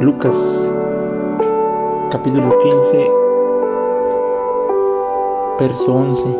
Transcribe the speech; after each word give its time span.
Lucas 0.00 0.34
capítulo 2.10 2.58
15, 2.58 3.10
verso 5.60 5.94
11. 5.94 6.36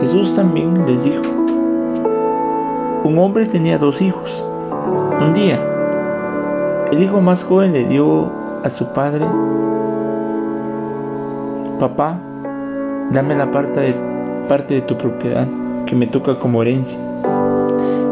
Jesús 0.00 0.34
también 0.34 0.74
les 0.88 1.04
dijo, 1.04 1.22
un 3.04 3.16
hombre 3.18 3.46
tenía 3.46 3.78
dos 3.78 4.02
hijos. 4.02 4.44
Un 5.20 5.34
día, 5.34 5.64
el 6.90 7.00
hijo 7.00 7.20
más 7.20 7.44
joven 7.44 7.72
le 7.72 7.84
dio 7.84 8.32
a 8.64 8.70
su 8.70 8.86
padre, 8.86 9.24
papá, 11.78 12.18
dame 13.12 13.36
la 13.36 13.52
parte 13.52 13.78
de, 13.78 13.94
parte 14.48 14.74
de 14.74 14.80
tu 14.80 14.98
propiedad 14.98 15.46
que 15.86 15.94
me 15.94 16.08
toca 16.08 16.40
como 16.40 16.60
herencia. 16.62 16.98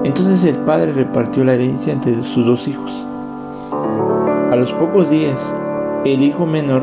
Entonces 0.08 0.42
el 0.44 0.56
padre 0.60 0.92
repartió 0.92 1.44
la 1.44 1.52
herencia 1.52 1.92
entre 1.92 2.22
sus 2.22 2.46
dos 2.46 2.66
hijos. 2.66 2.90
A 4.50 4.56
los 4.56 4.72
pocos 4.72 5.10
días, 5.10 5.54
el 6.06 6.22
hijo 6.22 6.46
menor 6.46 6.82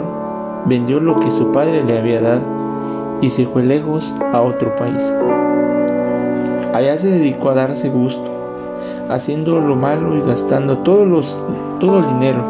vendió 0.68 1.00
lo 1.00 1.20
que 1.20 1.32
su 1.32 1.52
padre 1.52 1.84
le 1.84 1.98
había 1.98 2.22
dado 2.22 2.44
y 3.22 3.32
se 3.32 3.48
fue 3.48 3.64
lejos 3.64 4.14
a 4.32 4.42
otro 4.42 4.76
país. 4.76 5.02
Allá 6.72 7.00
se 7.00 7.08
dedicó 7.08 7.50
a 7.50 7.56
darse 7.56 7.90
gusto, 7.90 8.30
haciendo 9.10 9.60
lo 9.60 9.76
malo 9.76 10.16
y 10.16 10.22
gastando 10.22 10.78
todo 10.78 11.98
el 11.98 12.08
dinero. 12.20 12.46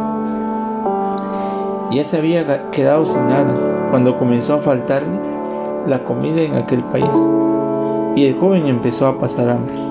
Ya 1.94 2.04
se 2.04 2.18
había 2.18 2.70
quedado 2.72 3.06
sin 3.06 3.26
nada 3.28 3.88
cuando 3.92 4.20
comenzó 4.20 4.56
a 4.56 4.60
faltarle 4.60 5.22
la 5.88 6.04
comida 6.04 6.42
en 6.42 6.56
aquel 6.56 6.84
país 6.84 7.16
y 8.18 8.26
el 8.26 8.38
joven 8.38 8.66
empezó 8.66 9.08
a 9.08 9.18
pasar 9.18 9.50
hambre. 9.50 9.86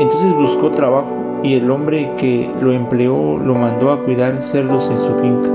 Entonces 0.00 0.32
buscó 0.32 0.70
trabajo 0.70 1.10
y 1.42 1.56
el 1.56 1.70
hombre 1.70 2.14
que 2.16 2.50
lo 2.62 2.72
empleó 2.72 3.36
lo 3.36 3.54
mandó 3.54 3.92
a 3.92 4.02
cuidar 4.02 4.40
cerdos 4.40 4.90
en 4.90 4.98
su 4.98 5.14
finca. 5.16 5.50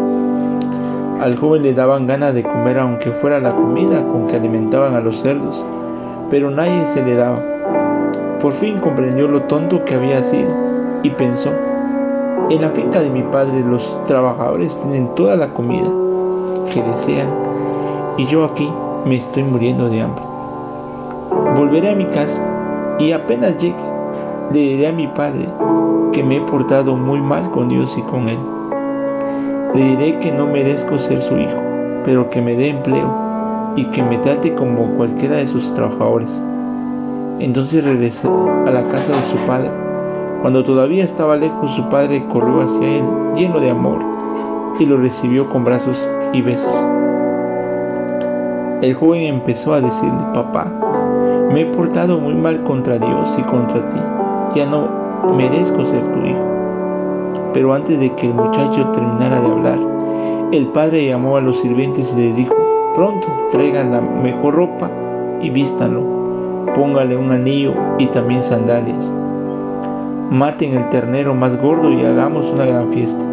Al 1.19 1.35
joven 1.35 1.63
le 1.63 1.73
daban 1.73 2.05
ganas 2.05 2.35
de 2.35 2.43
comer 2.43 2.77
aunque 2.77 3.09
fuera 3.09 3.39
la 3.39 3.55
comida 3.55 4.07
con 4.07 4.27
que 4.27 4.35
alimentaban 4.35 4.93
a 4.93 5.01
los 5.01 5.21
cerdos, 5.21 5.66
pero 6.29 6.51
nadie 6.51 6.85
se 6.85 7.03
le 7.03 7.16
daba. 7.16 7.39
Por 8.39 8.53
fin 8.53 8.79
comprendió 8.81 9.27
lo 9.27 9.41
tonto 9.41 9.83
que 9.83 9.95
había 9.95 10.23
sido 10.23 10.51
y 11.01 11.09
pensó, 11.09 11.49
en 12.51 12.61
la 12.61 12.69
finca 12.69 12.99
de 12.99 13.09
mi 13.09 13.23
padre 13.23 13.61
los 13.61 14.03
trabajadores 14.03 14.77
tienen 14.77 15.16
toda 15.16 15.35
la 15.35 15.55
comida 15.55 15.89
que 16.71 16.83
desean 16.83 17.29
y 18.16 18.27
yo 18.27 18.45
aquí 18.45 18.71
me 19.05 19.16
estoy 19.16 19.41
muriendo 19.41 19.89
de 19.89 20.01
hambre. 20.01 20.23
Volveré 21.55 21.89
a 21.89 21.95
mi 21.95 22.05
casa 22.05 22.43
y 22.99 23.11
apenas 23.11 23.57
llegue 23.57 23.94
le 24.51 24.59
diré 24.59 24.88
a 24.88 24.91
mi 24.91 25.07
padre 25.07 25.49
que 26.13 26.23
me 26.23 26.38
he 26.38 26.41
portado 26.41 26.95
muy 26.95 27.19
mal 27.19 27.49
con 27.51 27.67
Dios 27.67 27.97
y 27.97 28.01
con 28.03 28.29
él. 28.29 28.38
Le 29.73 29.81
diré 29.81 30.19
que 30.19 30.31
no 30.31 30.47
merezco 30.47 30.99
ser 30.99 31.21
su 31.21 31.38
hijo, 31.38 31.61
pero 32.05 32.29
que 32.29 32.41
me 32.41 32.55
dé 32.55 32.69
empleo 32.69 33.73
y 33.75 33.85
que 33.85 34.03
me 34.03 34.17
trate 34.19 34.53
como 34.53 34.95
cualquiera 34.95 35.38
de 35.38 35.47
sus 35.47 35.73
trabajadores. 35.73 36.41
Entonces 37.39 37.83
regresó 37.83 38.49
a 38.66 38.71
la 38.71 38.88
casa 38.88 39.11
de 39.11 39.23
su 39.23 39.35
padre. 39.45 39.71
Cuando 40.41 40.63
todavía 40.63 41.03
estaba 41.03 41.35
lejos, 41.35 41.71
su 41.71 41.89
padre 41.89 42.23
corrió 42.31 42.61
hacia 42.61 42.99
él 42.99 43.03
lleno 43.35 43.59
de 43.59 43.71
amor 43.71 43.99
y 44.79 44.85
lo 44.85 44.97
recibió 44.97 45.49
con 45.49 45.66
brazos 45.66 46.07
y 46.31 46.41
besos. 46.41 46.73
El 48.81 48.94
joven 48.94 49.23
empezó 49.23 49.73
a 49.73 49.81
decirle, 49.81 50.22
papá, 50.33 50.72
me 51.51 51.62
he 51.62 51.66
portado 51.66 52.19
muy 52.19 52.35
mal 52.35 52.63
contra 52.63 53.00
Dios 53.00 53.35
y 53.38 53.41
contra 53.41 53.89
ti 53.89 53.97
ya 54.53 54.66
no 54.66 55.06
merezco 55.33 55.85
ser 55.85 56.01
tu 56.01 56.25
hijo. 56.25 56.45
Pero 57.53 57.73
antes 57.73 58.00
de 58.00 58.13
que 58.13 58.28
el 58.28 58.33
muchacho 58.33 58.88
terminara 58.91 59.39
de 59.39 59.47
hablar, 59.47 59.79
el 60.51 60.67
padre 60.67 61.07
llamó 61.07 61.38
a 61.38 61.41
los 61.41 61.59
sirvientes 61.59 62.13
y 62.13 62.22
les 62.22 62.35
dijo, 62.35 62.53
pronto 62.94 63.28
traigan 63.51 63.91
la 63.91 64.01
mejor 64.01 64.56
ropa 64.56 64.89
y 65.41 65.50
vístanlo, 65.50 66.01
póngale 66.75 67.16
un 67.17 67.31
anillo 67.31 67.73
y 67.97 68.07
también 68.07 68.44
sandalias. 68.44 69.11
Maten 70.29 70.75
el 70.75 70.89
ternero 70.89 71.33
más 71.33 71.59
gordo 71.62 71.91
y 71.91 72.03
hagamos 72.03 72.51
una 72.51 72.66
gran 72.66 72.91
fiesta. 72.91 73.23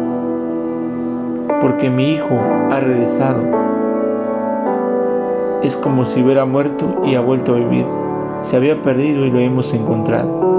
Porque 1.59 1.89
mi 1.89 2.11
hijo 2.11 2.39
ha 2.71 2.79
regresado. 2.79 3.43
Es 5.63 5.75
como 5.75 6.05
si 6.05 6.21
hubiera 6.21 6.45
muerto 6.45 7.01
y 7.05 7.15
ha 7.15 7.21
vuelto 7.21 7.55
a 7.55 7.57
vivir. 7.57 7.85
Se 8.41 8.57
había 8.57 8.81
perdido 8.81 9.25
y 9.25 9.31
lo 9.31 9.39
hemos 9.39 9.73
encontrado 9.73 10.53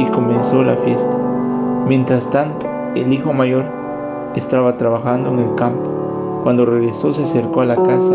y 0.00 0.06
comenzó 0.06 0.62
la 0.62 0.76
fiesta. 0.76 1.16
Mientras 1.86 2.30
tanto, 2.30 2.66
el 2.94 3.12
hijo 3.12 3.32
mayor 3.32 3.64
estaba 4.34 4.72
trabajando 4.72 5.30
en 5.30 5.40
el 5.40 5.54
campo. 5.56 6.40
Cuando 6.42 6.64
regresó 6.64 7.12
se 7.12 7.24
acercó 7.24 7.60
a 7.60 7.66
la 7.66 7.76
casa 7.76 8.14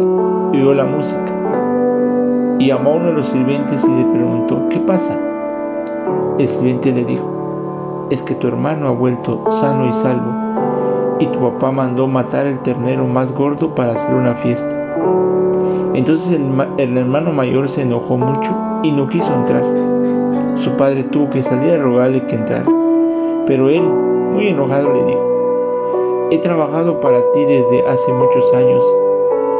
y 0.51 0.57
oyó 0.57 0.73
la 0.73 0.85
música. 0.85 1.31
Y 2.57 2.67
llamó 2.67 2.91
a 2.91 2.95
uno 2.95 3.07
de 3.07 3.13
los 3.13 3.27
sirvientes 3.27 3.85
y 3.85 3.91
le 3.91 4.05
preguntó, 4.05 4.67
¿qué 4.69 4.79
pasa? 4.79 5.15
El 6.39 6.47
sirviente 6.47 6.91
le 6.91 7.05
dijo, 7.05 8.07
es 8.09 8.21
que 8.23 8.33
tu 8.33 8.47
hermano 8.47 8.87
ha 8.87 8.91
vuelto 8.91 9.51
sano 9.51 9.87
y 9.87 9.93
salvo 9.93 10.45
y 11.19 11.27
tu 11.27 11.39
papá 11.39 11.71
mandó 11.71 12.07
matar 12.07 12.45
el 12.45 12.59
ternero 12.59 13.07
más 13.07 13.31
gordo 13.31 13.73
para 13.73 13.93
hacer 13.93 14.13
una 14.13 14.35
fiesta. 14.35 14.75
Entonces 15.93 16.31
el, 16.31 16.49
el 16.77 16.97
hermano 16.97 17.31
mayor 17.31 17.69
se 17.69 17.83
enojó 17.83 18.17
mucho 18.17 18.51
y 18.83 18.91
no 18.91 19.07
quiso 19.07 19.33
entrar. 19.33 19.94
Su 20.55 20.71
padre 20.71 21.03
tuvo 21.03 21.29
que 21.29 21.43
salir 21.43 21.73
a 21.73 21.77
rogarle 21.77 22.25
que 22.25 22.35
entrara, 22.35 22.65
pero 23.45 23.69
él, 23.69 23.83
muy 23.83 24.47
enojado, 24.47 24.93
le 24.93 25.03
dijo, 25.03 26.27
he 26.31 26.37
trabajado 26.39 26.99
para 27.01 27.19
ti 27.33 27.45
desde 27.45 27.87
hace 27.87 28.11
muchos 28.13 28.53
años 28.53 28.85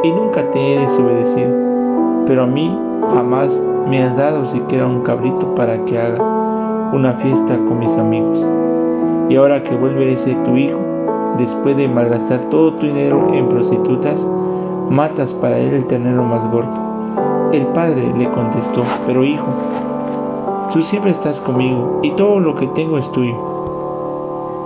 y 0.04 0.12
nunca 0.12 0.50
te 0.52 0.74
he 0.74 0.80
desobedecido, 0.80 1.52
pero 2.26 2.44
a 2.44 2.48
mí 2.48 2.76
jamás 3.14 3.62
me 3.88 4.02
has 4.04 4.16
dado 4.18 4.46
siquiera 4.46 4.88
un 4.88 5.02
cabrito 5.02 5.54
para 5.54 5.84
que 5.86 6.00
haga 6.00 6.24
una 6.94 7.14
fiesta 7.14 7.58
con 7.58 7.80
mis 7.80 7.96
amigos. 7.98 8.40
Y 9.30 9.36
ahora 9.36 9.64
que 9.64 9.76
vuelve 9.76 10.14
ese 10.14 10.34
tu 10.46 10.56
hijo, 10.56 10.80
después 11.38 11.76
de 11.76 11.88
malgastar 11.88 12.40
todo 12.46 12.74
tu 12.76 12.86
dinero 12.86 13.28
en 13.34 13.50
prostitutas, 13.50 14.26
matas 14.90 15.34
para 15.34 15.58
él 15.58 15.74
el 15.74 15.86
ternero 15.86 16.24
más 16.24 16.50
gordo. 16.52 17.52
El 17.52 17.66
padre 17.68 18.12
le 18.18 18.30
contestó, 18.30 18.84
pero 19.06 19.24
hijo, 19.24 19.48
Tú 20.74 20.82
siempre 20.82 21.12
estás 21.12 21.40
conmigo 21.40 22.00
y 22.04 22.12
todo 22.12 22.40
lo 22.40 22.56
que 22.56 22.68
tengo 22.68 22.98
es 22.98 23.10
tuyo. 23.12 23.36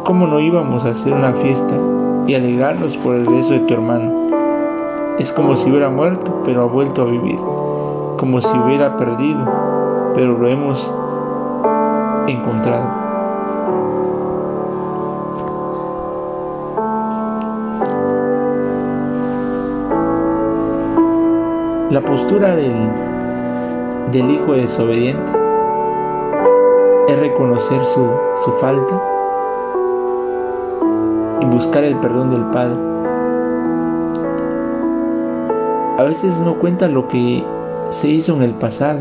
¿Cómo 0.03 0.25
no 0.25 0.39
íbamos 0.39 0.83
a 0.85 0.89
hacer 0.89 1.13
una 1.13 1.33
fiesta 1.33 1.75
y 2.25 2.33
alegrarnos 2.33 2.97
por 2.97 3.15
el 3.15 3.25
regreso 3.27 3.51
de 3.51 3.59
tu 3.59 3.73
hermano? 3.73 4.27
Es 5.19 5.31
como 5.31 5.55
si 5.55 5.69
hubiera 5.69 5.89
muerto, 5.89 6.41
pero 6.45 6.63
ha 6.63 6.65
vuelto 6.65 7.03
a 7.03 7.05
vivir. 7.05 7.37
Como 8.17 8.41
si 8.41 8.57
hubiera 8.57 8.97
perdido, 8.97 9.39
pero 10.15 10.37
lo 10.37 10.47
hemos 10.47 10.91
encontrado. 12.27 12.89
La 21.91 22.01
postura 22.01 22.55
del, 22.55 22.73
del 24.11 24.31
hijo 24.31 24.53
desobediente 24.53 25.48
es 27.09 27.17
reconocer 27.17 27.83
su, 27.85 28.07
su 28.43 28.51
falta 28.53 29.01
y 31.41 31.45
buscar 31.45 31.83
el 31.83 31.95
perdón 31.95 32.29
del 32.29 32.43
Padre. 32.51 32.77
A 35.97 36.03
veces 36.03 36.39
no 36.39 36.59
cuenta 36.59 36.87
lo 36.87 37.07
que 37.07 37.43
se 37.89 38.09
hizo 38.09 38.35
en 38.35 38.43
el 38.43 38.53
pasado. 38.53 38.99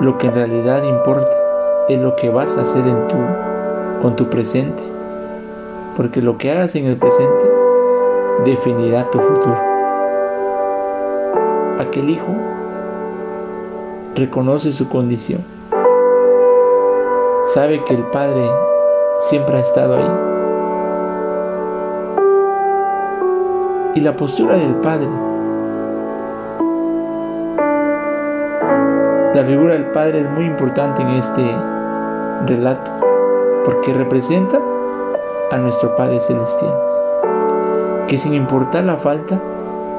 Lo 0.00 0.18
que 0.18 0.26
en 0.26 0.34
realidad 0.34 0.82
importa 0.82 1.32
es 1.88 2.00
lo 2.00 2.16
que 2.16 2.28
vas 2.28 2.56
a 2.56 2.62
hacer 2.62 2.84
en 2.84 3.06
tu, 3.06 3.16
con 4.02 4.16
tu 4.16 4.28
presente. 4.28 4.82
Porque 5.96 6.20
lo 6.20 6.36
que 6.36 6.50
hagas 6.50 6.74
en 6.74 6.86
el 6.86 6.96
presente 6.96 7.48
definirá 8.44 9.08
tu 9.10 9.20
futuro. 9.20 9.56
Aquel 11.78 12.10
hijo 12.10 12.61
reconoce 14.14 14.72
su 14.72 14.88
condición. 14.88 15.42
Sabe 17.54 17.82
que 17.84 17.94
el 17.94 18.04
Padre 18.04 18.48
siempre 19.20 19.56
ha 19.56 19.60
estado 19.60 19.96
ahí. 19.96 20.10
Y 23.94 24.00
la 24.00 24.16
postura 24.16 24.56
del 24.56 24.74
Padre. 24.76 25.08
La 29.34 29.44
figura 29.44 29.74
del 29.74 29.86
Padre 29.86 30.20
es 30.20 30.30
muy 30.30 30.44
importante 30.44 31.02
en 31.02 31.08
este 31.08 31.42
relato 32.46 32.90
porque 33.64 33.94
representa 33.94 34.58
a 35.50 35.58
nuestro 35.58 35.94
Padre 35.96 36.20
Celestial, 36.20 36.74
que 38.08 38.18
sin 38.18 38.34
importar 38.34 38.84
la 38.84 38.96
falta, 38.96 39.40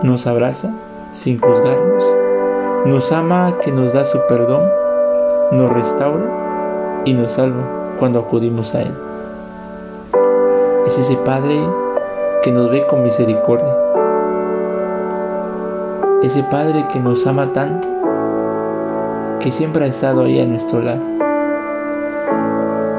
nos 0.03 0.27
abraza 0.27 0.71
sin 1.11 1.39
juzgarnos 1.39 2.32
nos 2.85 3.13
ama 3.13 3.59
que 3.63 3.71
nos 3.71 3.93
da 3.93 4.03
su 4.03 4.19
perdón, 4.27 4.69
nos 5.53 5.71
restaura 5.71 7.01
y 7.05 7.13
nos 7.13 7.33
salva 7.33 7.63
cuando 7.97 8.19
acudimos 8.19 8.75
a 8.75 8.81
Él. 8.81 8.93
Es 10.85 10.97
ese 10.99 11.15
Padre 11.15 11.61
que 12.43 12.51
nos 12.51 12.69
ve 12.69 12.85
con 12.87 13.03
misericordia. 13.03 13.73
Ese 16.23 16.43
Padre 16.43 16.85
que 16.91 16.99
nos 16.99 17.25
ama 17.25 17.53
tanto, 17.53 17.87
que 19.39 19.49
siempre 19.49 19.85
ha 19.85 19.87
estado 19.87 20.23
ahí 20.23 20.41
a 20.41 20.45
nuestro 20.45 20.81
lado. 20.81 21.03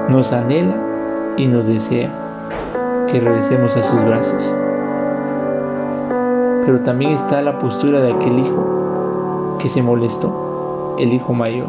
Nos 0.08 0.32
anhela 0.32 0.76
y 1.36 1.46
nos 1.46 1.66
desea 1.66 2.10
que 3.12 3.20
regresemos 3.20 3.76
a 3.76 3.82
sus 3.82 4.02
brazos. 4.02 4.56
Pero 6.64 6.80
también 6.80 7.10
está 7.12 7.42
la 7.42 7.58
postura 7.58 8.00
de 8.00 8.12
aquel 8.12 8.38
hijo 8.38 8.83
que 9.64 9.68
se 9.70 9.82
molestó, 9.82 10.94
el 11.00 11.12
hijo 11.12 11.32
mayor. 11.32 11.68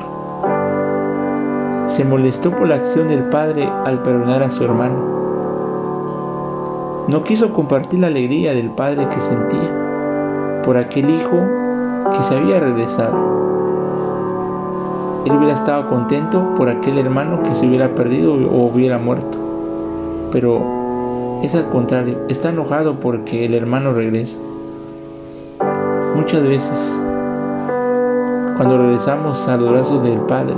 Se 1.88 2.06
molestó 2.06 2.51
por 2.51 2.68
la 2.68 2.75
acción 2.75 3.07
del 3.07 3.24
padre 3.30 3.68
al 3.86 4.03
perdonar 4.03 4.44
a 4.44 4.51
su 4.51 4.63
hermano 4.63 5.15
no 7.07 7.24
quiso 7.24 7.53
compartir 7.53 8.00
la 8.00 8.07
alegría 8.07 8.56
del 8.56 8.71
padre 8.71 9.07
que 9.09 9.19
sentía 9.19 10.62
por 10.63 10.75
aquel 10.75 11.12
hijo 11.12 11.39
que 12.12 12.24
se 12.24 12.36
había 12.36 12.59
regresado. 12.59 13.15
Él 15.24 15.33
hubiera 15.33 15.53
estado 15.53 15.88
contento 15.88 16.56
por 16.56 16.68
aquel 16.68 16.97
hermano 16.97 17.44
que 17.44 17.53
se 17.53 17.68
hubiera 17.68 17.94
perdido 17.94 18.33
o 18.33 18.65
hubiera 18.65 18.97
muerto. 18.97 19.38
Pero 20.31 21.42
es 21.44 21.53
al 21.53 21.69
contrario, 21.69 22.18
está 22.27 22.50
enojado 22.50 23.00
porque 23.00 23.45
el 23.45 23.53
hermano 23.53 23.94
regresa. 23.94 24.39
Muchas 26.15 26.42
veces, 26.42 27.00
cuando 28.57 28.78
regresamos 28.78 29.48
a 29.48 29.57
los 29.57 29.69
brazos 29.69 30.04
del 30.04 30.19
Padre 30.19 30.56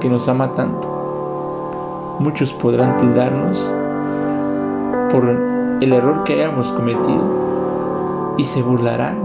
que 0.00 0.08
nos 0.08 0.28
ama 0.28 0.52
tanto, 0.52 2.16
muchos 2.20 2.52
podrán 2.52 2.98
tildarnos 2.98 3.72
por 5.10 5.28
el 5.80 5.92
error 5.92 6.24
que 6.24 6.34
hayamos 6.34 6.70
cometido 6.72 8.34
y 8.38 8.44
se 8.44 8.62
burlarán 8.62 9.18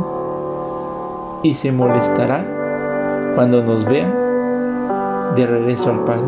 y 1.43 1.53
se 1.53 1.71
molestarán 1.71 2.47
cuando 3.35 3.63
nos 3.63 3.85
vean 3.85 4.13
de 5.35 5.45
regreso 5.45 5.91
al 5.91 6.03
Padre. 6.03 6.27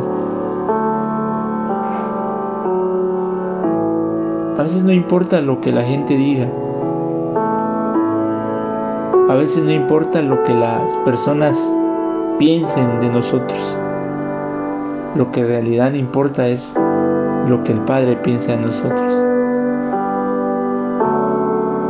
A 4.59 4.63
veces 4.63 4.83
no 4.83 4.91
importa 4.91 5.41
lo 5.41 5.61
que 5.61 5.71
la 5.71 5.83
gente 5.83 6.15
diga. 6.15 6.47
A 9.29 9.35
veces 9.35 9.63
no 9.63 9.69
importa 9.69 10.23
lo 10.23 10.43
que 10.43 10.55
las 10.55 10.97
personas 11.05 11.55
piensen 12.39 12.99
de 12.99 13.09
nosotros. 13.09 13.59
Lo 15.15 15.31
que 15.31 15.41
en 15.41 15.47
realidad 15.47 15.93
importa 15.93 16.47
es 16.47 16.73
lo 17.47 17.63
que 17.63 17.73
el 17.73 17.79
Padre 17.81 18.15
piensa 18.15 18.53
de 18.53 18.57
nosotros. 18.57 19.13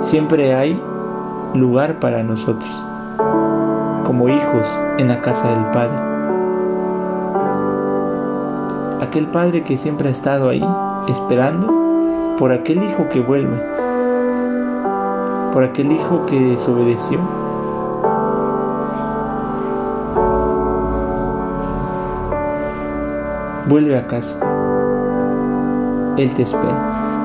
Siempre 0.06 0.54
hay 0.54 0.78
lugar 1.54 2.02
para 2.02 2.24
nosotros, 2.24 2.84
como 4.04 4.28
hijos 4.28 4.78
en 4.98 5.08
la 5.08 5.22
casa 5.22 5.50
del 5.50 5.66
Padre. 5.72 5.98
Aquel 9.00 9.28
Padre 9.28 9.64
que 9.64 9.78
siempre 9.78 10.10
ha 10.10 10.12
estado 10.12 10.50
ahí, 10.50 10.66
esperando 11.08 12.36
por 12.38 12.52
aquel 12.52 12.84
hijo 12.84 13.08
que 13.08 13.22
vuelve, 13.22 13.58
por 15.52 15.64
aquel 15.64 15.92
hijo 15.92 16.26
que 16.26 16.40
desobedeció. 16.40 17.20
Vuelve 23.68 23.98
a 23.98 24.08
casa. 24.08 24.38
Él 26.18 26.34
te 26.34 26.42
espera. 26.42 27.19